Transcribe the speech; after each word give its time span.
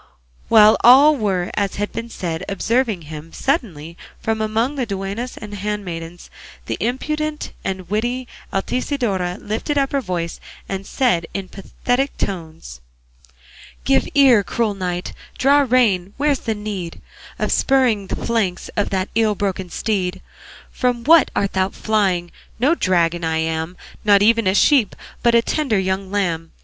While 0.49 0.77
all 0.83 1.15
were, 1.15 1.51
as 1.53 1.75
has 1.75 1.89
been 1.89 2.09
said, 2.09 2.43
observing 2.49 3.03
him, 3.03 3.31
suddenly 3.31 3.97
from 4.19 4.41
among 4.41 4.73
the 4.73 4.87
duennas 4.87 5.37
and 5.37 5.53
handmaidens 5.53 6.31
the 6.65 6.75
impudent 6.79 7.51
and 7.63 7.87
witty 7.87 8.27
Altisidora 8.51 9.37
lifted 9.39 9.77
up 9.77 9.91
her 9.91 10.01
voice 10.01 10.39
and 10.67 10.87
said 10.87 11.27
in 11.35 11.49
pathetic 11.49 12.17
tones: 12.17 12.81
Give 13.83 14.07
ear, 14.15 14.43
cruel 14.43 14.73
knight; 14.73 15.13
Draw 15.37 15.67
rein; 15.69 16.15
where's 16.17 16.39
the 16.39 16.55
need 16.55 16.99
Of 17.37 17.51
spurring 17.51 18.07
the 18.07 18.15
flanks 18.15 18.71
Of 18.75 18.89
that 18.89 19.09
ill 19.13 19.35
broken 19.35 19.69
steed? 19.69 20.19
From 20.71 21.03
what 21.03 21.29
art 21.35 21.53
thou 21.53 21.69
flying? 21.69 22.31
No 22.59 22.73
dragon 22.73 23.23
I 23.23 23.37
am, 23.37 23.77
Not 24.03 24.23
even 24.23 24.47
a 24.47 24.55
sheep, 24.55 24.95
But 25.21 25.35
a 25.35 25.43
tender 25.43 25.77
young 25.77 26.09
lamb. 26.11 26.53